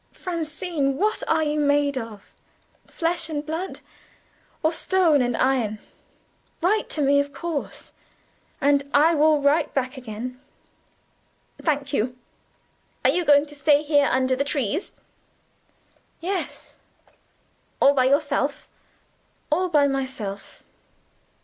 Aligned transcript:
Francine! 0.13 0.97
what 0.97 1.21
are 1.27 1.43
you 1.43 1.59
made 1.59 1.95
of! 1.95 2.33
Flesh 2.87 3.29
and 3.29 3.45
blood? 3.45 3.81
or 4.63 4.71
stone 4.71 5.21
and 5.21 5.37
iron? 5.37 5.77
Write 6.59 6.89
to 6.89 7.03
me 7.03 7.19
of 7.19 7.31
course 7.31 7.93
and 8.59 8.89
I 8.95 9.13
will 9.13 9.43
write 9.43 9.75
back 9.75 9.97
again." 9.97 10.41
"Thank 11.61 11.93
you. 11.93 12.17
Are 13.05 13.11
you 13.11 13.23
going 13.23 13.45
to 13.45 13.53
stay 13.53 13.83
here 13.83 14.07
under 14.07 14.35
the 14.35 14.43
trees?" 14.43 14.93
"Yes." 16.19 16.77
"All 17.79 17.93
by 17.93 18.05
yourself?" 18.05 18.67
"All 19.51 19.69
by 19.69 19.87
myself." 19.87 20.63